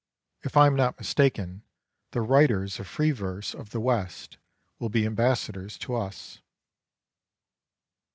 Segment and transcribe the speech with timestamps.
[0.41, 1.61] If I am not mistaken,
[2.09, 4.37] the writers of free verse of the West
[4.79, 6.39] will be ambassadors to us.